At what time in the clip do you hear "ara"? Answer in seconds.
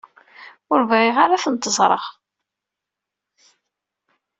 1.23-1.35